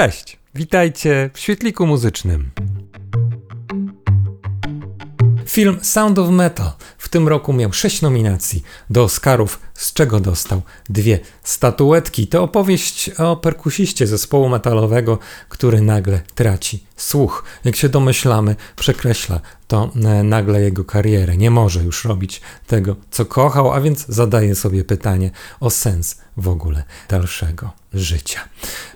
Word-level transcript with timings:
Cześć, 0.00 0.38
witajcie 0.54 1.30
w 1.34 1.38
świetliku 1.38 1.86
muzycznym. 1.86 2.50
Film 5.46 5.78
Sound 5.82 6.18
of 6.18 6.30
Metal 6.30 6.70
w 6.98 7.08
tym 7.08 7.28
roku 7.28 7.52
miał 7.52 7.72
sześć 7.72 8.02
nominacji 8.02 8.62
do 8.90 9.02
Oscarów, 9.02 9.60
z 9.74 9.92
czego 9.92 10.20
dostał 10.20 10.62
dwie 10.88 11.18
statuetki. 11.42 12.26
To 12.26 12.42
opowieść 12.42 13.10
o 13.10 13.36
perkusiście 13.36 14.06
zespołu 14.06 14.48
metalowego, 14.48 15.18
który 15.48 15.80
nagle 15.80 16.20
traci 16.34 16.84
słuch. 16.96 17.44
Jak 17.64 17.76
się 17.76 17.88
domyślamy, 17.88 18.56
przekreśla 18.76 19.40
to 19.70 19.90
e, 20.04 20.22
nagle 20.22 20.60
jego 20.60 20.84
karierę. 20.84 21.36
Nie 21.36 21.50
może 21.50 21.84
już 21.84 22.04
robić 22.04 22.40
tego, 22.66 22.96
co 23.10 23.24
kochał, 23.24 23.72
a 23.72 23.80
więc 23.80 24.06
zadaje 24.08 24.54
sobie 24.54 24.84
pytanie 24.84 25.30
o 25.60 25.70
sens 25.70 26.18
w 26.36 26.48
ogóle 26.48 26.84
dalszego 27.08 27.70
życia. 27.94 28.40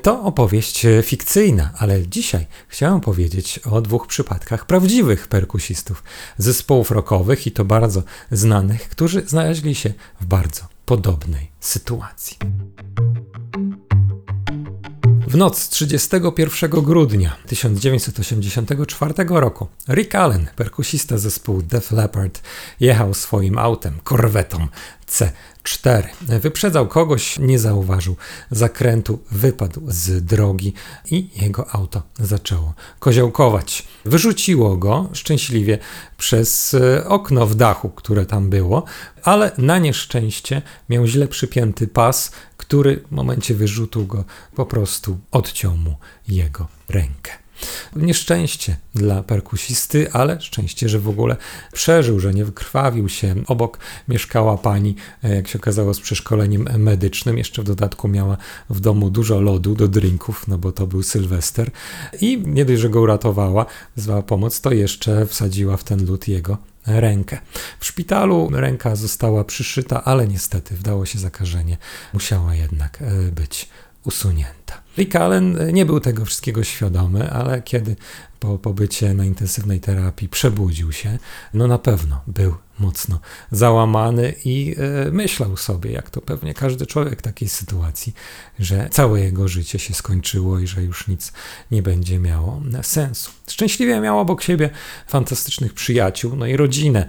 To 0.02 0.22
opowieść 0.22 0.86
e, 0.86 1.02
fikcyjna, 1.02 1.71
ale 1.79 2.08
dzisiaj 2.08 2.46
chciałem 2.68 3.00
powiedzieć 3.00 3.58
o 3.58 3.81
dwóch 3.81 4.07
przypadkach 4.07 4.67
prawdziwych 4.67 5.29
perkusistów, 5.29 6.03
zespołów 6.39 6.90
rockowych 6.90 7.46
i 7.46 7.53
to 7.53 7.64
bardzo 7.64 8.03
znanych, 8.31 8.89
którzy 8.89 9.22
znaleźli 9.26 9.75
się 9.75 9.93
w 10.20 10.26
bardzo 10.26 10.62
podobnej 10.86 11.50
sytuacji. 11.61 12.36
W 15.34 15.36
noc 15.36 15.68
31 15.68 16.70
grudnia 16.70 17.36
1984 17.46 19.14
roku 19.29 19.66
Rick 19.88 20.14
Allen, 20.14 20.46
perkusista 20.56 21.18
zespołu 21.18 21.62
Def 21.62 21.92
Leppard, 21.92 22.42
jechał 22.80 23.14
swoim 23.14 23.58
autem, 23.58 23.98
korwetą 24.04 24.66
C4. 25.08 26.02
Wyprzedzał 26.40 26.89
kogoś, 26.89 27.39
nie 27.39 27.58
zauważył 27.58 28.16
zakrętu, 28.50 29.18
wypadł 29.30 29.80
z 29.89 30.25
drogi 30.25 30.75
i 31.11 31.28
jego 31.36 31.75
auto 31.75 32.03
zaczęło 32.19 32.75
koziołkować. 32.98 33.86
Wyrzuciło 34.05 34.77
go 34.77 35.09
szczęśliwie 35.12 35.78
przez 36.19 36.75
e, 36.75 37.09
okno 37.09 37.47
w 37.47 37.55
dachu, 37.55 37.89
które 37.89 38.27
tam 38.27 38.50
było, 38.50 38.84
ale 39.22 39.53
na 39.59 39.78
nieszczęście 39.78 40.62
miał 40.89 41.06
źle 41.06 41.28
przypięty 41.28 41.89
pas, 41.89 42.31
który 42.67 43.05
w 43.11 43.12
momencie 43.12 43.55
wyrzutu 43.55 44.07
go 44.07 44.25
po 44.55 44.67
prostu 44.67 45.19
odciął 45.31 45.77
mu 45.77 45.97
jego 46.29 46.69
rękę. 46.89 47.33
Nieszczęście 47.97 48.77
dla 48.95 49.23
perkusisty, 49.23 50.12
ale 50.12 50.41
szczęście, 50.41 50.89
że 50.89 50.98
w 50.98 51.09
ogóle 51.09 51.37
przeżył, 51.73 52.21
że 52.21 52.34
nie 52.34 52.45
wykrwawił 52.45 53.09
się. 53.09 53.34
Obok 53.47 53.79
mieszkała 54.09 54.59
pani, 54.59 54.95
e, 55.25 55.34
jak 55.34 55.48
się 55.48 55.59
okazało, 55.59 55.95
z 55.95 56.01
przeszkoleniem 56.01 56.69
medycznym. 56.79 57.39
Jeszcze 57.39 57.62
w 57.62 57.65
dodatku 57.65 58.09
miała 58.09 58.37
w 58.71 58.81
domu 58.81 59.11
dużo 59.11 59.41
lodu 59.41 59.75
do 59.75 59.89
drinków, 59.89 60.49
no 60.49 60.59
bo 60.59 60.73
to 60.73 60.87
był 60.87 61.03
Sylwester. 61.03 61.71
I 62.21 62.43
nie 62.47 62.65
dość, 62.65 62.81
że 62.81 62.89
go 62.89 63.01
uratowała, 63.01 63.67
wezwała 63.97 64.23
pomoc, 64.23 64.61
to 64.61 64.73
jeszcze 64.73 65.27
wsadziła 65.27 65.77
w 65.77 65.84
ten 65.84 66.06
lód 66.06 66.28
jego 66.28 66.59
rękę. 66.87 67.39
W 67.81 67.87
szpitalu 67.87 68.51
ręka 68.53 68.97
została 68.97 69.45
przyszyta, 69.45 70.05
ale 70.05 70.29
niestety 70.29 70.77
wdało 70.77 71.07
się 71.07 71.19
zakażenie. 71.19 71.77
Musiała 72.13 72.55
jednak 72.55 73.03
e, 73.03 73.33
być 73.33 73.69
usunięta. 74.05 74.83
Rick 74.99 75.17
Allen 75.17 75.73
nie 75.73 75.87
był 75.87 76.01
tego 76.01 76.25
wszystkiego 76.25 76.65
świadomy, 76.65 77.31
ale 77.31 77.62
kiedy 77.62 77.97
po 78.41 78.59
pobycie 78.59 79.15
na 79.15 79.25
intensywnej 79.25 79.81
terapii 79.81 80.29
przebudził 80.29 80.93
się, 80.93 81.19
no 81.55 81.67
na 81.67 81.79
pewno 81.79 82.21
był 82.27 82.55
mocno 82.78 83.20
załamany 83.50 84.34
i 84.44 84.77
e, 85.06 85.11
myślał 85.11 85.56
sobie, 85.56 85.92
jak 85.92 86.11
to 86.11 86.20
pewnie 86.20 86.55
każdy 86.55 86.86
człowiek 86.86 87.19
w 87.19 87.22
takiej 87.22 87.48
sytuacji, 87.48 88.14
że 88.58 88.89
całe 88.91 89.20
jego 89.20 89.48
życie 89.48 89.78
się 89.78 89.94
skończyło 89.94 90.58
i 90.58 90.66
że 90.66 90.83
już 90.83 91.08
nic 91.08 91.33
nie 91.70 91.83
będzie 91.83 92.19
miało 92.19 92.62
sensu. 92.83 93.31
Szczęśliwie 93.48 94.00
miał 94.00 94.19
obok 94.19 94.42
siebie 94.42 94.70
fantastycznych 95.06 95.75
przyjaciół, 95.75 96.36
no 96.36 96.47
i 96.47 96.56
rodzinę. 96.56 97.08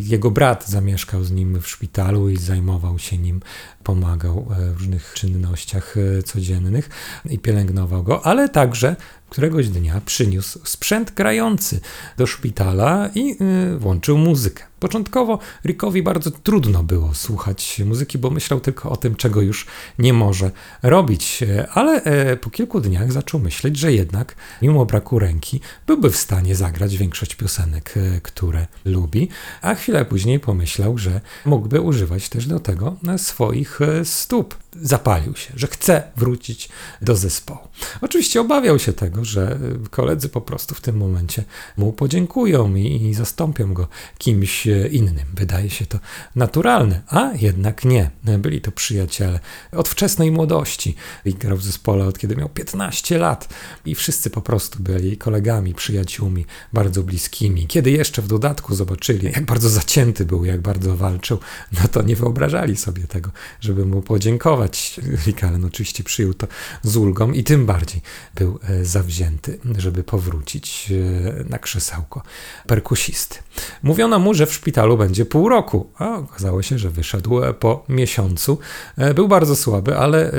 Jego 0.00 0.30
brat 0.30 0.68
zamieszkał 0.68 1.24
z 1.24 1.30
nim 1.30 1.60
w 1.60 1.68
szpitalu 1.68 2.28
i 2.28 2.36
zajmował 2.36 2.98
się 2.98 3.18
nim, 3.18 3.40
pomagał 3.84 4.46
e, 4.50 4.72
w 4.72 4.78
różnych 4.78 5.14
czynnościach 5.14 5.96
e, 5.96 6.22
codziennych 6.22 6.88
i 7.30 7.38
pielęgnował 7.38 8.02
go, 8.02 8.26
ale 8.26 8.48
także 8.48 8.96
któregoś 9.30 9.68
dnia 9.68 10.00
przyniósł 10.06 10.60
sprzęt 10.64 11.14
grający 11.14 11.80
do 12.16 12.26
szpitala 12.26 13.10
i 13.14 13.36
włączył 13.78 14.18
muzykę. 14.18 14.69
Początkowo 14.80 15.38
Rickowi 15.64 16.02
bardzo 16.02 16.30
trudno 16.30 16.82
było 16.82 17.14
słuchać 17.14 17.82
muzyki, 17.86 18.18
bo 18.18 18.30
myślał 18.30 18.60
tylko 18.60 18.90
o 18.90 18.96
tym, 18.96 19.14
czego 19.14 19.40
już 19.40 19.66
nie 19.98 20.12
może 20.12 20.50
robić, 20.82 21.44
ale 21.74 22.02
e, 22.02 22.36
po 22.36 22.50
kilku 22.50 22.80
dniach 22.80 23.12
zaczął 23.12 23.40
myśleć, 23.40 23.76
że 23.76 23.92
jednak, 23.92 24.34
mimo 24.62 24.86
braku 24.86 25.18
ręki, 25.18 25.60
byłby 25.86 26.10
w 26.10 26.16
stanie 26.16 26.54
zagrać 26.54 26.96
większość 26.96 27.34
piosenek, 27.34 27.94
e, 27.96 28.20
które 28.20 28.66
lubi, 28.84 29.28
a 29.62 29.74
chwilę 29.74 30.04
później 30.04 30.40
pomyślał, 30.40 30.98
że 30.98 31.20
mógłby 31.44 31.80
używać 31.80 32.28
też 32.28 32.46
do 32.46 32.60
tego 32.60 32.96
swoich 33.16 33.80
e, 33.82 34.04
stóp. 34.04 34.54
Zapalił 34.82 35.36
się, 35.36 35.52
że 35.56 35.66
chce 35.66 36.02
wrócić 36.16 36.68
do 37.02 37.16
zespołu. 37.16 37.60
Oczywiście 38.00 38.40
obawiał 38.40 38.78
się 38.78 38.92
tego, 38.92 39.24
że 39.24 39.58
koledzy 39.90 40.28
po 40.28 40.40
prostu 40.40 40.74
w 40.74 40.80
tym 40.80 40.96
momencie 40.96 41.44
mu 41.76 41.92
podziękują 41.92 42.74
i, 42.74 43.06
i 43.06 43.14
zastąpią 43.14 43.74
go 43.74 43.88
kimś 44.18 44.66
innym. 44.90 45.24
Wydaje 45.34 45.70
się 45.70 45.86
to 45.86 45.98
naturalne, 46.36 47.02
a 47.08 47.30
jednak 47.34 47.84
nie. 47.84 48.10
Byli 48.38 48.60
to 48.60 48.72
przyjaciele 48.72 49.40
od 49.72 49.88
wczesnej 49.88 50.30
młodości. 50.30 50.94
I 51.24 51.34
grał 51.34 51.56
w 51.56 51.62
zespole 51.62 52.06
od 52.06 52.18
kiedy 52.18 52.36
miał 52.36 52.48
15 52.48 53.18
lat 53.18 53.48
i 53.84 53.94
wszyscy 53.94 54.30
po 54.30 54.42
prostu 54.42 54.82
byli 54.82 55.16
kolegami, 55.16 55.74
przyjaciółmi, 55.74 56.46
bardzo 56.72 57.02
bliskimi. 57.02 57.66
Kiedy 57.66 57.90
jeszcze 57.90 58.22
w 58.22 58.28
dodatku 58.28 58.74
zobaczyli, 58.74 59.26
jak 59.26 59.44
bardzo 59.44 59.68
zacięty 59.68 60.24
był, 60.24 60.44
jak 60.44 60.60
bardzo 60.60 60.96
walczył, 60.96 61.38
no 61.72 61.88
to 61.88 62.02
nie 62.02 62.16
wyobrażali 62.16 62.76
sobie 62.76 63.02
tego, 63.02 63.30
żeby 63.60 63.86
mu 63.86 64.02
podziękować. 64.02 65.00
Rick 65.26 65.44
Allen 65.44 65.64
oczywiście 65.64 66.04
przyjął 66.04 66.34
to 66.34 66.46
z 66.82 66.96
ulgą 66.96 67.32
i 67.32 67.44
tym 67.44 67.66
bardziej 67.66 68.00
był 68.34 68.58
e, 68.62 68.84
zawzięty, 68.84 69.58
żeby 69.78 70.04
powrócić 70.04 70.92
e, 70.92 71.44
na 71.44 71.58
krzesełko 71.58 72.22
perkusisty. 72.66 73.38
Mówiono 73.82 74.18
mu, 74.18 74.34
że 74.34 74.46
w 74.46 74.59
szpitalu 74.60 74.96
będzie 74.96 75.24
pół 75.24 75.48
roku, 75.48 75.90
a 75.98 76.16
okazało 76.18 76.62
się, 76.62 76.78
że 76.78 76.90
wyszedł 76.90 77.44
e, 77.44 77.54
po 77.54 77.84
miesiącu. 77.88 78.58
E, 78.96 79.14
był 79.14 79.28
bardzo 79.28 79.56
słaby, 79.56 79.98
ale 79.98 80.32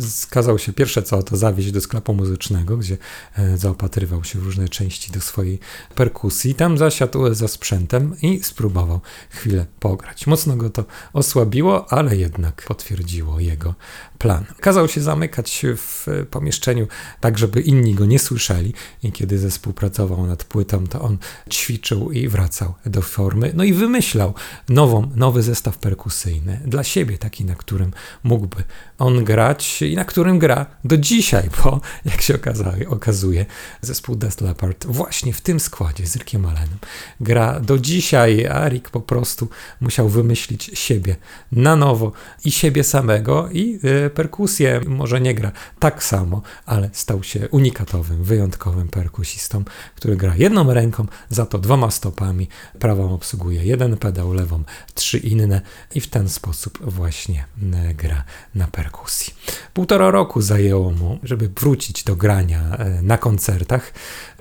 skazał 0.00 0.56
e, 0.56 0.58
się 0.58 0.72
pierwsze 0.72 1.02
co 1.02 1.22
to 1.22 1.36
zawieźć 1.36 1.72
do 1.72 1.80
sklepu 1.80 2.14
muzycznego, 2.14 2.76
gdzie 2.76 2.96
zaopatrywał 3.56 4.24
się 4.24 4.38
w 4.38 4.42
różne 4.42 4.68
części 4.68 5.12
do 5.12 5.20
swojej 5.20 5.58
perkusji. 5.94 6.54
Tam 6.54 6.78
zasiadł 6.78 7.34
za 7.34 7.48
sprzętem 7.48 8.16
i 8.22 8.42
spróbował 8.42 9.00
chwilę 9.30 9.66
pograć. 9.80 10.26
Mocno 10.26 10.56
go 10.56 10.70
to 10.70 10.84
osłabiło, 11.12 11.92
ale 11.92 12.16
jednak 12.16 12.64
potwierdziło 12.68 13.40
jego 13.40 13.74
plan. 14.18 14.44
Kazał 14.60 14.88
się 14.88 15.00
zamykać 15.00 15.66
w 15.76 16.06
pomieszczeniu 16.30 16.86
tak, 17.20 17.38
żeby 17.38 17.60
inni 17.60 17.94
go 17.94 18.06
nie 18.06 18.18
słyszeli 18.18 18.74
i 19.02 19.12
kiedy 19.12 19.38
zespół 19.38 19.72
pracował 19.72 20.26
nad 20.26 20.44
płytą, 20.44 20.86
to 20.86 21.00
on 21.00 21.18
ćwiczył 21.50 22.12
i 22.12 22.28
wracał 22.28 22.74
do 22.86 23.02
formy. 23.02 23.47
No 23.54 23.64
i 23.64 23.72
wymyślał 23.72 24.34
nową, 24.68 25.10
nowy 25.16 25.42
zestaw 25.42 25.78
perkusyjny 25.78 26.60
dla 26.66 26.84
siebie, 26.84 27.18
taki, 27.18 27.44
na 27.44 27.54
którym 27.54 27.92
mógłby 28.22 28.56
on 28.98 29.24
grać 29.24 29.82
i 29.82 29.96
na 29.96 30.04
którym 30.04 30.38
gra 30.38 30.66
do 30.84 30.96
dzisiaj, 30.96 31.50
bo 31.64 31.80
jak 32.04 32.22
się 32.22 32.34
okazuje, 32.34 32.88
okazuje 32.88 33.46
zespół 33.80 34.16
Death 34.16 34.40
Leopard 34.40 34.86
właśnie 34.86 35.32
w 35.32 35.40
tym 35.40 35.60
składzie 35.60 36.06
z 36.06 36.16
Rickiem 36.16 36.46
Allenem 36.46 36.78
gra 37.20 37.60
do 37.60 37.78
dzisiaj, 37.78 38.46
a 38.46 38.68
Rick 38.68 38.90
po 38.90 39.00
prostu 39.00 39.48
musiał 39.80 40.08
wymyślić 40.08 40.70
siebie 40.74 41.16
na 41.52 41.76
nowo 41.76 42.12
i 42.44 42.50
siebie 42.50 42.84
samego 42.84 43.48
i 43.52 43.78
y, 44.06 44.10
perkusję 44.10 44.80
może 44.86 45.20
nie 45.20 45.34
gra 45.34 45.52
tak 45.78 46.04
samo, 46.04 46.42
ale 46.66 46.90
stał 46.92 47.22
się 47.22 47.48
unikatowym, 47.48 48.24
wyjątkowym 48.24 48.88
perkusistą, 48.88 49.64
który 49.94 50.16
gra 50.16 50.34
jedną 50.36 50.74
ręką, 50.74 51.06
za 51.28 51.46
to 51.46 51.58
dwoma 51.58 51.90
stopami, 51.90 52.48
prawą 52.78 53.14
obsługuje 53.38 53.64
jeden 53.64 53.96
pedał, 53.96 54.32
lewą 54.32 54.62
trzy 54.94 55.18
inne 55.18 55.60
i 55.94 56.00
w 56.00 56.06
ten 56.06 56.28
sposób 56.28 56.78
właśnie 56.82 57.44
y, 57.90 57.94
gra 57.94 58.24
na 58.54 58.66
perkusji 58.66 58.98
perkusji. 59.08 59.34
Półtora 59.74 60.10
roku 60.10 60.42
zajęło 60.42 60.90
mu, 60.90 61.18
żeby 61.22 61.48
wrócić 61.48 62.04
do 62.04 62.16
grania 62.16 62.76
e, 62.76 63.02
na 63.02 63.18
koncertach. 63.18 63.92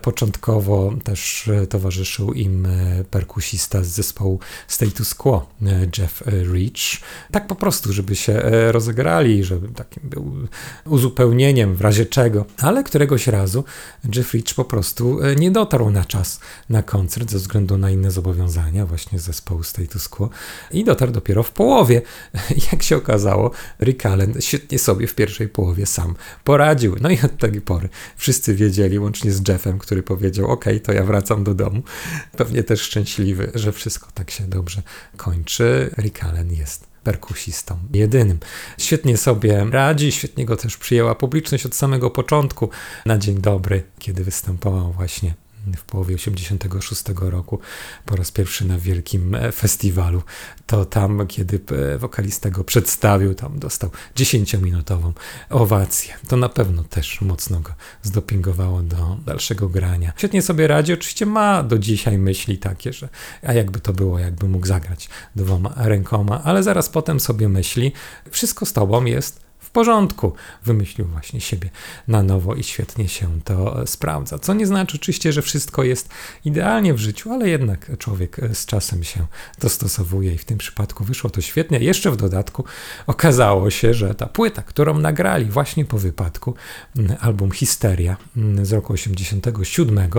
Początkowo 0.01 0.93
też 1.03 1.47
e, 1.47 1.67
towarzyszył 1.67 2.33
im 2.33 2.65
e, 2.65 3.03
perkusista 3.03 3.83
z 3.83 3.87
zespołu 3.87 4.39
Status 4.67 5.15
Quo, 5.15 5.49
Jeff 5.97 6.23
Rich. 6.53 7.01
Tak 7.31 7.47
po 7.47 7.55
prostu, 7.55 7.93
żeby 7.93 8.15
się 8.15 8.41
rozegrali, 8.71 9.43
żeby 9.43 9.67
takim 9.67 10.09
był 10.09 10.47
uzupełnieniem 10.85 11.75
w 11.75 11.81
razie 11.81 12.05
czego. 12.05 12.45
Ale 12.57 12.83
któregoś 12.83 13.27
razu 13.27 13.63
Jeff 14.15 14.33
Rich 14.33 14.55
po 14.55 14.65
prostu 14.65 15.19
nie 15.37 15.51
dotarł 15.51 15.89
na 15.89 16.05
czas 16.05 16.39
na 16.69 16.83
koncert 16.83 17.31
ze 17.31 17.37
względu 17.37 17.77
na 17.77 17.91
inne 17.91 18.11
zobowiązania 18.11 18.85
właśnie 18.87 19.19
zespołu 19.19 19.63
Status 19.63 20.09
Quo 20.09 20.29
i 20.71 20.83
dotarł 20.83 21.11
dopiero 21.11 21.43
w 21.43 21.51
połowie. 21.51 22.01
Jak 22.71 22.83
się 22.83 22.97
okazało, 22.97 23.51
Rick 23.81 24.05
Allen 24.05 24.33
świetnie 24.39 24.79
sobie 24.79 25.07
w 25.07 25.15
pierwszej 25.15 25.49
połowie 25.49 25.85
sam 25.85 26.15
poradził. 26.43 26.95
No 27.01 27.09
i 27.09 27.19
od 27.21 27.37
tej 27.37 27.61
pory 27.61 27.89
wszyscy 28.17 28.55
wiedzieli, 28.55 28.99
łącznie 28.99 29.31
z 29.31 29.47
Jeffem, 29.47 29.79
który 29.79 30.03
powiedział: 30.03 30.51
OK, 30.51 30.65
to 30.83 30.93
ja 30.93 31.03
wracam 31.03 31.43
do 31.43 31.53
domu. 31.53 31.83
Pewnie 32.37 32.63
też 32.63 32.81
szczęśliwy, 32.81 33.51
że 33.55 33.71
wszystko 33.71 34.07
tak 34.13 34.31
się 34.31 34.43
dobrze 34.43 34.81
kończy. 35.17 35.89
Rick 35.97 36.23
Allen 36.23 36.53
jest 36.53 36.87
perkusistą 37.03 37.77
jedynym. 37.93 38.39
Świetnie 38.77 39.17
sobie 39.17 39.65
radzi, 39.71 40.11
świetnie 40.11 40.45
go 40.45 40.57
też 40.57 40.77
przyjęła 40.77 41.15
publiczność 41.15 41.65
od 41.65 41.75
samego 41.75 42.11
początku. 42.11 42.69
Na 43.05 43.17
dzień 43.17 43.41
dobry, 43.41 43.83
kiedy 43.99 44.23
występował 44.23 44.91
właśnie 44.91 45.33
w 45.77 45.83
połowie 45.83 46.15
86 46.15 47.03
roku 47.15 47.59
po 48.05 48.15
raz 48.15 48.31
pierwszy 48.31 48.65
na 48.65 48.79
wielkim 48.79 49.35
e, 49.35 49.51
festiwalu. 49.51 50.21
To 50.65 50.85
tam, 50.85 51.27
kiedy 51.27 51.59
e, 51.93 51.97
wokalista 51.97 52.49
go 52.49 52.63
przedstawił, 52.63 53.35
tam 53.35 53.59
dostał 53.59 53.89
10-minutową 54.15 55.11
owację. 55.49 56.13
To 56.27 56.37
na 56.37 56.49
pewno 56.49 56.83
też 56.83 57.21
mocno 57.21 57.59
go 57.59 57.73
zdopingowało 58.03 58.81
do 58.81 59.17
dalszego 59.25 59.69
grania. 59.69 60.13
Świetnie 60.17 60.41
sobie 60.41 60.67
radzi, 60.67 60.93
oczywiście 60.93 61.25
ma 61.25 61.63
do 61.63 61.79
dzisiaj 61.79 62.17
myśli 62.17 62.57
takie, 62.57 62.93
że 62.93 63.09
a 63.43 63.53
jakby 63.53 63.79
to 63.79 63.93
było, 63.93 64.19
jakby 64.19 64.47
mógł 64.47 64.67
zagrać 64.67 65.09
dwoma 65.35 65.73
rękoma, 65.75 66.43
ale 66.43 66.63
zaraz 66.63 66.89
potem 66.89 67.19
sobie 67.19 67.49
myśli, 67.49 67.91
wszystko 68.31 68.65
z 68.65 68.73
tobą 68.73 69.05
jest 69.05 69.46
porządku. 69.77 70.33
Wymyślił 70.65 71.07
właśnie 71.07 71.41
siebie 71.41 71.69
na 72.07 72.23
nowo 72.23 72.55
i 72.55 72.63
świetnie 72.63 73.07
się 73.07 73.41
to 73.43 73.87
sprawdza. 73.87 74.39
Co 74.39 74.53
nie 74.53 74.67
znaczy 74.67 74.97
oczywiście, 74.97 75.33
że 75.33 75.41
wszystko 75.41 75.83
jest 75.83 76.09
idealnie 76.45 76.93
w 76.93 76.97
życiu, 76.97 77.31
ale 77.31 77.49
jednak 77.49 77.97
człowiek 77.97 78.37
z 78.53 78.65
czasem 78.65 79.03
się 79.03 79.27
dostosowuje 79.59 80.33
i 80.33 80.37
w 80.37 80.45
tym 80.45 80.57
przypadku 80.57 81.03
wyszło 81.03 81.29
to 81.29 81.41
świetnie. 81.41 81.79
Jeszcze 81.79 82.11
w 82.11 82.17
dodatku 82.17 82.63
okazało 83.07 83.69
się, 83.69 83.93
że 83.93 84.15
ta 84.15 84.27
płyta, 84.27 84.61
którą 84.61 84.99
nagrali 84.99 85.45
właśnie 85.45 85.85
po 85.85 85.97
wypadku, 85.97 86.53
album 87.19 87.51
Histeria 87.51 88.17
z 88.61 88.73
roku 88.73 88.93
87 88.93 90.09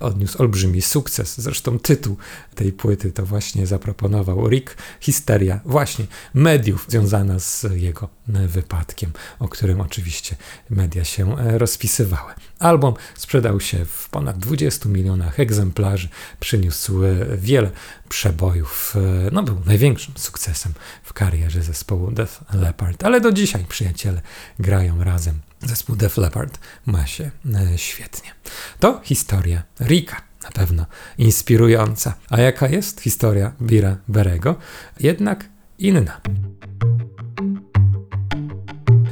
odniósł 0.00 0.42
olbrzymi 0.42 0.82
sukces. 0.82 1.40
Zresztą 1.40 1.78
tytuł 1.78 2.16
tej 2.54 2.72
płyty 2.72 3.12
to 3.12 3.26
właśnie 3.26 3.66
zaproponował 3.66 4.48
Rick 4.48 4.76
Histeria, 5.00 5.60
właśnie 5.64 6.06
mediów 6.34 6.86
związana 6.88 7.38
z 7.38 7.66
jego 7.74 8.08
wypadkiem 8.28 9.05
o 9.38 9.48
którym 9.48 9.80
oczywiście 9.80 10.36
media 10.70 11.04
się 11.04 11.38
e, 11.38 11.58
rozpisywały. 11.58 12.32
Album 12.58 12.94
sprzedał 13.14 13.60
się 13.60 13.84
w 13.84 14.08
ponad 14.08 14.38
20 14.38 14.88
milionach 14.88 15.40
egzemplarzy, 15.40 16.08
przyniósł 16.40 17.04
e, 17.04 17.36
wiele 17.36 17.70
przebojów, 18.08 18.94
e, 18.96 19.30
no 19.32 19.42
był 19.42 19.60
największym 19.66 20.14
sukcesem 20.16 20.72
w 21.02 21.12
karierze 21.12 21.62
zespołu 21.62 22.10
Def 22.10 22.40
Leppard, 22.52 23.04
ale 23.04 23.20
do 23.20 23.32
dzisiaj 23.32 23.64
przyjaciele 23.68 24.22
grają 24.58 25.04
razem. 25.04 25.40
Zespół 25.60 25.96
Def 25.96 26.16
Leppard 26.16 26.58
ma 26.86 27.06
się 27.06 27.30
świetnie. 27.76 28.30
To 28.80 29.00
historia 29.04 29.62
Rika 29.80 30.26
na 30.46 30.50
pewno 30.50 30.86
inspirująca. 31.18 32.14
A 32.30 32.40
jaka 32.40 32.68
jest 32.68 33.00
historia 33.00 33.52
Bira 33.62 33.96
Berego? 34.08 34.54
Jednak 35.00 35.48
inna. 35.78 36.20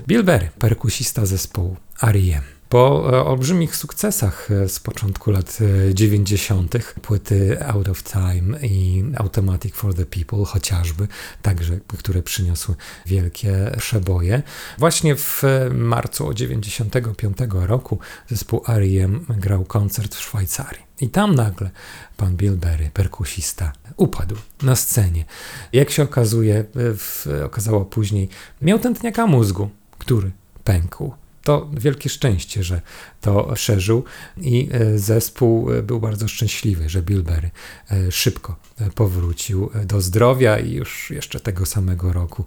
Bill 0.06 0.22
Berry, 0.22 0.50
perkusista 0.58 1.26
zespołu 1.26 1.76
R.E.M. 2.02 2.42
Po 2.68 3.10
e, 3.12 3.24
olbrzymich 3.24 3.76
sukcesach 3.76 4.50
e, 4.50 4.68
z 4.68 4.80
początku 4.80 5.30
lat 5.30 5.58
90., 5.94 6.74
e, 6.74 6.80
płyty 7.02 7.66
Out 7.66 7.88
of 7.88 8.02
Time 8.02 8.58
i 8.62 9.04
Automatic 9.16 9.74
for 9.74 9.94
the 9.94 10.06
People 10.06 10.44
chociażby, 10.44 11.08
także, 11.42 11.78
które 11.98 12.22
przyniosły 12.22 12.74
wielkie 13.06 13.70
przeboje. 13.78 14.42
Właśnie 14.78 15.16
w 15.16 15.42
marcu 15.70 16.34
95 16.34 17.36
roku 17.50 17.98
zespół 18.28 18.62
R.E.M. 18.68 19.26
grał 19.28 19.64
koncert 19.64 20.14
w 20.14 20.20
Szwajcarii. 20.20 20.82
I 21.00 21.08
tam 21.08 21.34
nagle 21.34 21.70
pan 22.16 22.36
Bill 22.36 22.56
Berry, 22.56 22.90
perkusista, 22.94 23.72
upadł 23.96 24.36
na 24.62 24.76
scenie. 24.76 25.24
Jak 25.72 25.90
się 25.90 26.02
okazuje, 26.02 26.64
w, 26.74 27.26
okazało 27.44 27.84
później, 27.84 28.28
miał 28.62 28.78
tętniaka 28.78 29.26
mózgu 29.26 29.70
który 30.04 30.32
pękł. 30.64 31.12
To 31.44 31.70
wielkie 31.72 32.08
szczęście, 32.08 32.62
że 32.62 32.80
to 33.20 33.56
szerzył 33.56 34.04
i 34.36 34.68
e, 34.72 34.98
zespół 34.98 35.72
e, 35.72 35.82
był 35.82 36.00
bardzo 36.00 36.28
szczęśliwy, 36.28 36.88
że 36.88 37.02
Bilberry 37.02 37.50
e, 37.90 38.12
szybko 38.12 38.56
powrócił 38.94 39.70
do 39.84 40.00
zdrowia 40.00 40.58
i 40.58 40.72
już 40.72 41.10
jeszcze 41.10 41.40
tego 41.40 41.66
samego 41.66 42.12
roku 42.12 42.44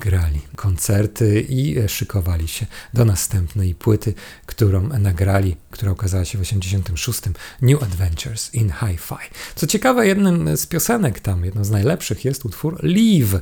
grali 0.00 0.40
koncerty 0.56 1.46
i 1.48 1.88
szykowali 1.88 2.48
się 2.48 2.66
do 2.94 3.04
następnej 3.04 3.74
płyty, 3.74 4.14
którą 4.46 4.88
nagrali, 4.88 5.56
która 5.70 5.92
okazała 5.92 6.24
się 6.24 6.38
w 6.38 6.40
86 6.40 7.20
New 7.62 7.82
Adventures 7.82 8.54
in 8.54 8.72
Hi-Fi. 8.72 9.34
Co 9.54 9.66
ciekawe, 9.66 10.06
jednym 10.06 10.56
z 10.56 10.66
piosenek 10.66 11.20
tam, 11.20 11.44
jedną 11.44 11.64
z 11.64 11.70
najlepszych 11.70 12.24
jest 12.24 12.44
utwór 12.44 12.78
Leave, 12.82 13.40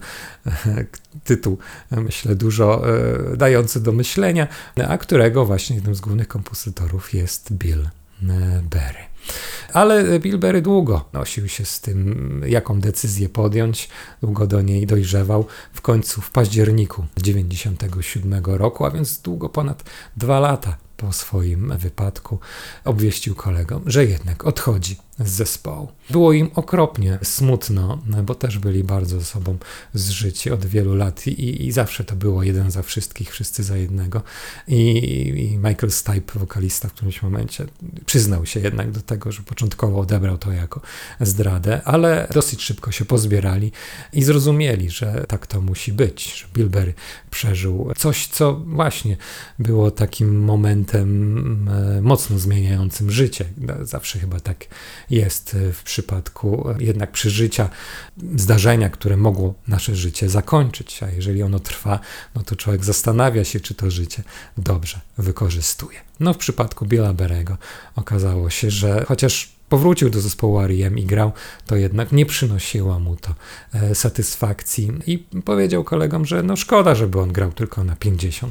tytuł 1.24 1.58
myślę 1.90 2.34
dużo 2.34 2.82
dający 3.36 3.80
do 3.80 3.92
myślenia, 3.92 4.48
a 4.88 4.98
którego 4.98 5.46
właśnie 5.46 5.76
jednym 5.76 5.94
z 5.94 6.00
głównych 6.00 6.28
kompozytorów 6.28 7.14
jest 7.14 7.52
Bill 7.52 7.88
Berry. 8.62 8.98
Ale 9.72 10.20
Bill 10.20 10.38
Berry 10.38 10.62
długo 10.62 11.04
nosił 11.12 11.48
się 11.48 11.64
z 11.64 11.80
tym, 11.80 12.42
jaką 12.46 12.80
decyzję 12.80 13.28
podjąć, 13.28 13.88
długo 14.22 14.46
do 14.46 14.62
niej 14.62 14.86
dojrzewał. 14.86 15.46
W 15.72 15.80
końcu 15.80 16.20
w 16.20 16.30
październiku 16.30 17.06
1997 17.14 18.44
roku, 18.44 18.84
a 18.84 18.90
więc 18.90 19.18
długo 19.18 19.48
ponad 19.48 19.84
dwa 20.16 20.40
lata 20.40 20.76
po 20.96 21.12
swoim 21.12 21.72
wypadku, 21.78 22.38
obwieścił 22.84 23.34
kolegom, 23.34 23.82
że 23.86 24.04
jednak 24.04 24.46
odchodzi 24.46 24.96
z 25.18 25.30
zespołu. 25.30 25.88
Było 26.10 26.32
im 26.32 26.50
okropnie 26.54 27.18
smutno, 27.22 27.98
bo 28.24 28.34
też 28.34 28.58
byli 28.58 28.84
bardzo 28.84 29.18
ze 29.18 29.24
sobą 29.24 29.56
zżyci 29.94 30.50
od 30.50 30.66
wielu 30.66 30.94
lat 30.94 31.26
i, 31.26 31.66
i 31.66 31.72
zawsze 31.72 32.04
to 32.04 32.16
było 32.16 32.42
jeden 32.42 32.70
za 32.70 32.82
wszystkich, 32.82 33.30
wszyscy 33.30 33.62
za 33.62 33.76
jednego. 33.76 34.22
I, 34.68 34.98
I, 35.52 35.56
Michael 35.56 35.90
Stipe, 35.90 36.38
wokalista, 36.38 36.88
w 36.88 36.92
którymś 36.92 37.22
momencie 37.22 37.66
przyznał 38.06 38.46
się 38.46 38.60
jednak 38.60 38.90
do 38.90 39.00
tego, 39.00 39.32
że 39.32 39.42
początkowo 39.42 40.00
odebrał 40.00 40.38
to 40.38 40.52
jako 40.52 40.80
zdradę, 41.20 41.80
ale 41.84 42.28
dosyć 42.34 42.62
szybko 42.62 42.92
się 42.92 43.04
pozbierali 43.04 43.72
i 44.12 44.22
zrozumieli, 44.22 44.90
że 44.90 45.24
tak 45.28 45.46
to 45.46 45.60
musi 45.60 45.92
być, 45.92 46.40
że 46.40 46.46
Bilberry 46.54 46.94
przeżył 47.30 47.92
coś, 47.96 48.26
co 48.26 48.54
właśnie 48.54 49.16
było 49.58 49.90
takim 49.90 50.44
momentem 50.44 51.68
e, 51.68 52.02
mocno 52.02 52.38
zmieniającym 52.38 53.10
życie. 53.10 53.44
Zawsze 53.82 54.18
chyba 54.18 54.40
tak 54.40 54.64
jest 55.10 55.56
w 55.72 55.82
przypadku 55.96 56.68
jednak 56.78 57.12
przeżycia 57.12 57.68
zdarzenia, 58.36 58.90
które 58.90 59.16
mogło 59.16 59.54
nasze 59.68 59.96
życie 59.96 60.28
zakończyć, 60.28 61.02
a 61.02 61.10
jeżeli 61.10 61.42
ono 61.42 61.58
trwa, 61.58 62.00
no 62.34 62.42
to 62.42 62.56
człowiek 62.56 62.84
zastanawia 62.84 63.44
się, 63.44 63.60
czy 63.60 63.74
to 63.74 63.90
życie 63.90 64.22
dobrze 64.58 65.00
wykorzystuje. 65.18 65.98
No 66.20 66.34
w 66.34 66.36
przypadku 66.36 66.86
Billa 66.86 67.12
Berego 67.12 67.56
okazało 67.96 68.50
się, 68.50 68.70
że 68.70 69.04
chociaż 69.08 69.56
powrócił 69.68 70.10
do 70.10 70.20
zespołu 70.20 70.60
R.E.M. 70.60 70.98
i 70.98 71.04
grał, 71.04 71.32
to 71.66 71.76
jednak 71.76 72.12
nie 72.12 72.26
przynosiło 72.26 73.00
mu 73.00 73.16
to 73.16 73.34
e, 73.74 73.94
satysfakcji 73.94 74.92
i 75.06 75.18
powiedział 75.44 75.84
kolegom, 75.84 76.26
że 76.26 76.42
no 76.42 76.56
szkoda, 76.56 76.94
żeby 76.94 77.20
on 77.20 77.32
grał 77.32 77.52
tylko 77.52 77.84
na 77.84 77.94
50%, 77.94 78.50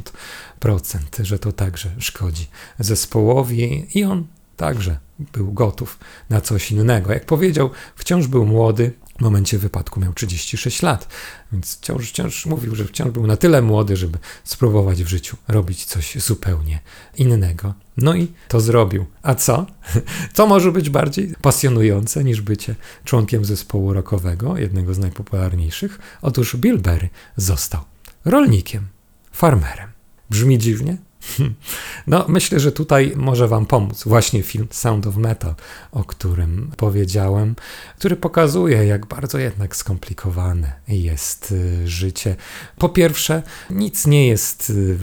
że 1.20 1.40
to 1.40 1.52
także 1.52 1.90
szkodzi 2.00 2.48
zespołowi 2.80 3.88
i 3.94 4.04
on 4.04 4.28
także 4.58 4.98
był 5.34 5.54
gotów 5.54 6.00
na 6.30 6.42
coś 6.42 6.72
innego. 6.72 7.14
Jak 7.14 7.26
powiedział, 7.26 7.70
wciąż 7.96 8.28
był 8.28 8.46
młody, 8.46 8.94
w 9.18 9.22
momencie 9.22 9.58
wypadku 9.58 10.00
miał 10.00 10.14
36 10.14 10.82
lat, 10.82 11.08
więc 11.52 11.78
wciąż, 11.78 12.10
wciąż 12.10 12.46
mówił, 12.46 12.76
że 12.76 12.86
wciąż 12.86 13.12
był 13.12 13.28
na 13.28 13.38
tyle 13.38 13.62
młody, 13.62 13.98
żeby 13.98 14.18
spróbować 14.44 15.04
w 15.04 15.08
życiu 15.08 15.38
robić 15.48 15.86
coś 15.86 16.16
zupełnie 16.16 16.80
innego. 17.18 17.74
No 17.98 18.16
i 18.16 18.28
to 18.48 18.60
zrobił. 18.60 19.06
A 19.22 19.36
co? 19.36 19.66
Co 20.34 20.48
może 20.48 20.72
być 20.72 20.90
bardziej 20.90 21.36
pasjonujące 21.42 22.24
niż 22.24 22.42
bycie 22.42 22.76
członkiem 23.04 23.46
zespołu 23.46 23.94
rockowego, 23.94 24.58
jednego 24.58 24.94
z 24.94 25.00
najpopularniejszych? 25.00 26.00
Otóż 26.22 26.56
Bill 26.56 26.80
Berry 26.80 27.10
został 27.38 27.82
rolnikiem, 28.26 28.88
farmerem. 29.32 29.90
Brzmi 30.30 30.58
dziwnie? 30.58 30.98
No, 32.08 32.26
myślę, 32.28 32.60
że 32.60 32.72
tutaj 32.72 33.14
może 33.16 33.48
Wam 33.48 33.66
pomóc 33.66 34.04
właśnie 34.04 34.44
film 34.44 34.68
Sound 34.72 35.08
of 35.08 35.16
Metal, 35.16 35.56
o 35.92 36.04
którym 36.04 36.72
powiedziałem, 36.78 37.56
który 38.00 38.16
pokazuje, 38.16 38.86
jak 38.86 39.06
bardzo 39.06 39.38
jednak 39.38 39.76
skomplikowane 39.76 40.74
jest 40.88 41.52
y, 41.52 41.88
życie. 41.88 42.36
Po 42.78 42.90
pierwsze, 42.90 43.44
nic 43.70 44.08
nie 44.08 44.28
jest 44.28 44.70
y, 44.70 44.98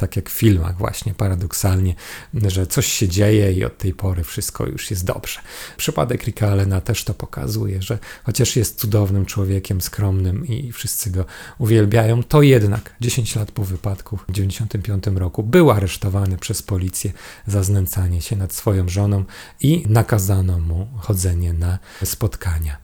tak 0.00 0.16
jak 0.16 0.30
w 0.30 0.32
filmach 0.32 0.78
właśnie 0.78 1.14
paradoksalnie, 1.14 1.94
że 2.34 2.66
coś 2.66 2.86
się 2.86 3.08
dzieje 3.08 3.52
i 3.52 3.64
od 3.64 3.78
tej 3.78 3.94
pory 3.94 4.24
wszystko 4.24 4.66
już 4.66 4.90
jest 4.90 5.04
dobrze. 5.04 5.40
Przypadek 5.76 6.24
Ricka 6.24 6.48
Allena 6.48 6.80
też 6.80 7.04
to 7.04 7.14
pokazuje, 7.14 7.82
że 7.82 7.98
chociaż 8.24 8.56
jest 8.56 8.80
cudownym 8.80 9.26
człowiekiem, 9.26 9.80
skromnym 9.80 10.46
i 10.46 10.72
wszyscy 10.72 11.10
go 11.10 11.24
uwielbiają, 11.58 12.22
to 12.22 12.42
jednak 12.42 12.94
10 13.00 13.36
lat 13.36 13.52
po 13.52 13.64
wypadku 13.64 14.16
w 14.16 14.26
1995 14.26 15.18
roku 15.18 15.42
był 15.42 15.70
aresztowany 15.70 16.38
przez 16.38 16.62
policję 16.62 17.12
za 17.46 17.62
znęcanie 17.62 18.22
się 18.22 18.36
nad 18.36 18.52
swoją 18.52 18.88
żoną 18.88 19.24
i 19.60 19.84
nakazano 19.88 20.58
mu 20.58 20.88
chodzenie 20.98 21.52
na 21.52 21.78
spotkania 22.04 22.76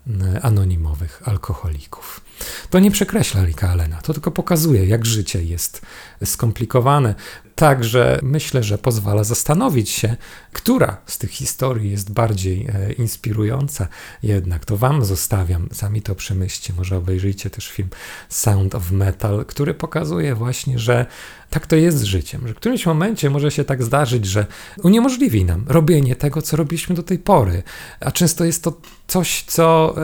anonimowych 0.42 1.22
alkoholików. 1.24 2.25
To 2.70 2.78
nie 2.78 2.90
przekreśla 2.90 3.44
Ricka 3.44 3.68
Allena, 3.68 4.00
to 4.02 4.12
tylko 4.12 4.30
pokazuje, 4.30 4.86
jak 4.86 5.06
życie 5.06 5.44
jest 5.44 5.82
skomplikowane. 6.24 7.14
Także 7.54 8.18
myślę, 8.22 8.62
że 8.62 8.78
pozwala 8.78 9.24
zastanowić 9.24 9.90
się, 9.90 10.16
która 10.56 10.96
z 11.06 11.18
tych 11.18 11.30
historii 11.30 11.90
jest 11.90 12.12
bardziej 12.12 12.66
e, 12.66 12.92
inspirująca. 12.92 13.88
Jednak 14.22 14.64
to 14.64 14.76
Wam 14.76 15.04
zostawiam, 15.04 15.68
sami 15.72 16.02
to 16.02 16.14
przemyślcie. 16.14 16.72
Może 16.76 16.96
obejrzyjcie 16.96 17.50
też 17.50 17.68
film 17.68 17.88
Sound 18.28 18.74
of 18.74 18.90
Metal, 18.90 19.44
który 19.44 19.74
pokazuje 19.74 20.34
właśnie, 20.34 20.78
że 20.78 21.06
tak 21.50 21.66
to 21.66 21.76
jest 21.76 21.98
z 21.98 22.02
życiem, 22.02 22.48
że 22.48 22.54
w 22.54 22.56
którymś 22.56 22.86
momencie 22.86 23.30
może 23.30 23.50
się 23.50 23.64
tak 23.64 23.82
zdarzyć, 23.82 24.26
że 24.26 24.46
uniemożliwi 24.82 25.44
nam 25.44 25.64
robienie 25.68 26.16
tego, 26.16 26.42
co 26.42 26.56
robiliśmy 26.56 26.94
do 26.94 27.02
tej 27.02 27.18
pory, 27.18 27.62
a 28.00 28.10
często 28.10 28.44
jest 28.44 28.62
to 28.62 28.80
coś, 29.06 29.44
co 29.46 29.94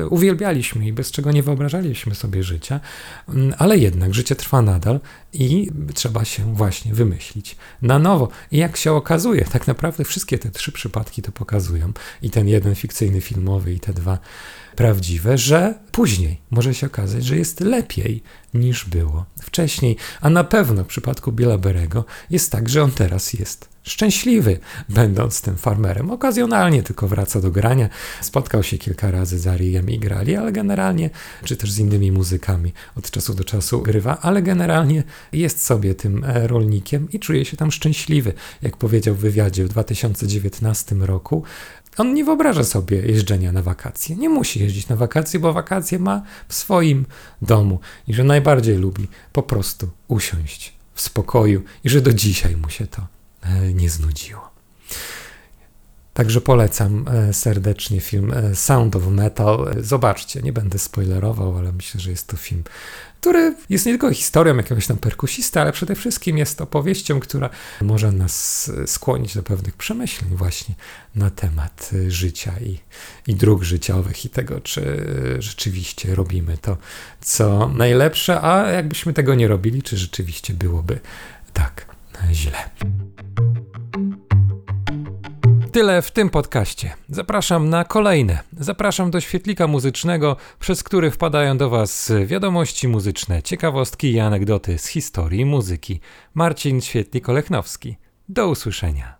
e, 0.00 0.06
uwielbialiśmy 0.06 0.86
i 0.86 0.92
bez 0.92 1.10
czego 1.10 1.32
nie 1.32 1.42
wyobrażaliśmy 1.42 2.14
sobie 2.14 2.42
życia, 2.42 2.80
mm, 3.28 3.54
ale 3.58 3.78
jednak 3.78 4.14
życie 4.14 4.36
trwa 4.36 4.62
nadal 4.62 5.00
i 5.32 5.70
trzeba 5.94 6.24
się 6.24 6.54
właśnie 6.54 6.94
wymyślić 6.94 7.56
na 7.82 7.98
nowo. 7.98 8.28
I 8.50 8.58
jak 8.58 8.76
się 8.76 8.92
okazuje, 8.92 9.44
tak 9.44 9.66
naprawdę 9.66 9.97
wszystkie 10.04 10.38
te 10.38 10.50
trzy 10.50 10.72
przypadki 10.72 11.22
to 11.22 11.32
pokazują, 11.32 11.92
i 12.22 12.30
ten 12.30 12.48
jeden 12.48 12.74
fikcyjny 12.74 13.20
filmowy, 13.20 13.72
i 13.72 13.80
te 13.80 13.92
dwa 13.92 14.18
prawdziwe, 14.78 15.38
że 15.38 15.74
później 15.92 16.40
może 16.50 16.74
się 16.74 16.86
okazać, 16.86 17.24
że 17.24 17.36
jest 17.36 17.60
lepiej 17.60 18.22
niż 18.54 18.84
było 18.84 19.24
wcześniej. 19.40 19.96
A 20.20 20.30
na 20.30 20.44
pewno 20.44 20.84
w 20.84 20.86
przypadku 20.86 21.32
Billa 21.32 21.58
Berego 21.58 22.04
jest 22.30 22.52
tak, 22.52 22.68
że 22.68 22.82
on 22.82 22.90
teraz 22.90 23.32
jest 23.32 23.68
szczęśliwy, 23.82 24.58
będąc 24.88 25.42
tym 25.42 25.56
farmerem. 25.56 26.10
Okazjonalnie 26.10 26.82
tylko 26.82 27.08
wraca 27.08 27.40
do 27.40 27.50
grania. 27.50 27.88
Spotkał 28.20 28.62
się 28.62 28.78
kilka 28.78 29.10
razy 29.10 29.38
z 29.38 29.46
Arijem 29.46 29.90
i 29.90 29.98
grali, 29.98 30.36
ale 30.36 30.52
generalnie, 30.52 31.10
czy 31.44 31.56
też 31.56 31.72
z 31.72 31.78
innymi 31.78 32.12
muzykami 32.12 32.72
od 32.96 33.10
czasu 33.10 33.34
do 33.34 33.44
czasu 33.44 33.82
grywa, 33.82 34.18
ale 34.20 34.42
generalnie 34.42 35.02
jest 35.32 35.64
sobie 35.64 35.94
tym 35.94 36.24
e, 36.24 36.46
rolnikiem 36.46 37.08
i 37.12 37.18
czuje 37.18 37.44
się 37.44 37.56
tam 37.56 37.72
szczęśliwy. 37.72 38.32
Jak 38.62 38.76
powiedział 38.76 39.14
w 39.14 39.18
wywiadzie 39.18 39.64
w 39.64 39.68
2019 39.68 40.94
roku, 40.94 41.42
on 42.00 42.14
nie 42.14 42.24
wyobraża 42.24 42.64
sobie 42.64 42.96
jeżdżenia 42.96 43.52
na 43.52 43.62
wakacje. 43.62 44.16
Nie 44.16 44.28
musi 44.28 44.60
jeździć 44.60 44.88
na 44.88 44.96
wakacje, 44.96 45.40
bo 45.40 45.52
wakacje 45.52 45.98
ma 45.98 46.22
w 46.48 46.54
swoim 46.54 47.06
domu 47.42 47.80
i 48.08 48.14
że 48.14 48.24
najbardziej 48.24 48.76
lubi 48.76 49.08
po 49.32 49.42
prostu 49.42 49.90
usiąść 50.08 50.72
w 50.94 51.00
spokoju 51.00 51.62
i 51.84 51.88
że 51.88 52.00
do 52.00 52.12
dzisiaj 52.12 52.56
mu 52.56 52.70
się 52.70 52.86
to 52.86 53.06
e, 53.42 53.72
nie 53.72 53.90
znudziło. 53.90 54.57
Także 56.18 56.40
polecam 56.40 57.04
e, 57.08 57.32
serdecznie 57.32 58.00
film 58.00 58.32
e, 58.32 58.54
Sound 58.54 58.96
of 58.96 59.06
Metal. 59.06 59.74
Zobaczcie, 59.80 60.42
nie 60.42 60.52
będę 60.52 60.78
spoilerował, 60.78 61.58
ale 61.58 61.72
myślę, 61.72 62.00
że 62.00 62.10
jest 62.10 62.26
to 62.26 62.36
film, 62.36 62.64
który 63.20 63.54
jest 63.68 63.86
nie 63.86 63.92
tylko 63.92 64.12
historią 64.12 64.56
jakiegoś 64.56 64.86
tam 64.86 64.96
perkusista, 64.96 65.60
ale 65.60 65.72
przede 65.72 65.94
wszystkim 65.94 66.38
jest 66.38 66.60
opowieścią, 66.60 67.20
która 67.20 67.50
może 67.82 68.12
nas 68.12 68.70
e, 68.82 68.86
skłonić 68.86 69.34
do 69.34 69.42
pewnych 69.42 69.76
przemyśleń 69.76 70.30
właśnie 70.36 70.74
na 71.14 71.30
temat 71.30 71.90
życia 72.08 72.52
i, 72.60 72.78
i 73.26 73.34
dróg 73.34 73.62
życiowych 73.62 74.24
i 74.24 74.30
tego, 74.30 74.60
czy 74.60 75.06
rzeczywiście 75.38 76.14
robimy 76.14 76.58
to, 76.58 76.76
co 77.20 77.68
najlepsze, 77.68 78.42
a 78.42 78.70
jakbyśmy 78.70 79.12
tego 79.12 79.34
nie 79.34 79.48
robili, 79.48 79.82
czy 79.82 79.96
rzeczywiście 79.96 80.54
byłoby 80.54 81.00
tak 81.52 81.86
źle. 82.32 82.70
Tyle 85.78 86.02
w 86.02 86.10
tym 86.10 86.30
podcaście. 86.30 86.94
Zapraszam 87.08 87.68
na 87.68 87.84
kolejne. 87.84 88.38
Zapraszam 88.52 89.10
do 89.10 89.20
świetlika 89.20 89.66
muzycznego, 89.66 90.36
przez 90.60 90.82
który 90.82 91.10
wpadają 91.10 91.58
do 91.58 91.70
Was 91.70 92.12
wiadomości 92.26 92.88
muzyczne, 92.88 93.42
ciekawostki 93.42 94.12
i 94.12 94.20
anegdoty 94.20 94.78
z 94.78 94.86
historii 94.86 95.44
muzyki. 95.44 96.00
Marcin 96.34 96.80
Świetlik-Olechnowski. 96.80 97.94
Do 98.28 98.48
usłyszenia. 98.48 99.17